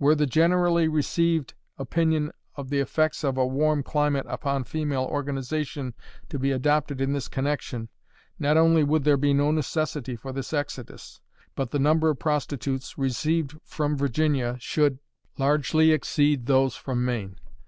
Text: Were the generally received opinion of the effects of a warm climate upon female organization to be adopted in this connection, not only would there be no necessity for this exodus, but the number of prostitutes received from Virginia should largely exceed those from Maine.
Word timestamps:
Were 0.00 0.16
the 0.16 0.26
generally 0.26 0.88
received 0.88 1.54
opinion 1.78 2.32
of 2.56 2.68
the 2.68 2.80
effects 2.80 3.22
of 3.22 3.36
a 3.38 3.46
warm 3.46 3.84
climate 3.84 4.26
upon 4.28 4.64
female 4.64 5.04
organization 5.04 5.94
to 6.30 6.36
be 6.36 6.50
adopted 6.50 7.00
in 7.00 7.12
this 7.12 7.28
connection, 7.28 7.88
not 8.40 8.56
only 8.56 8.82
would 8.82 9.04
there 9.04 9.16
be 9.16 9.32
no 9.32 9.52
necessity 9.52 10.16
for 10.16 10.32
this 10.32 10.52
exodus, 10.52 11.20
but 11.54 11.70
the 11.70 11.78
number 11.78 12.10
of 12.10 12.18
prostitutes 12.18 12.98
received 12.98 13.56
from 13.62 13.96
Virginia 13.96 14.56
should 14.58 14.98
largely 15.38 15.92
exceed 15.92 16.46
those 16.46 16.74
from 16.74 17.04
Maine. 17.04 17.36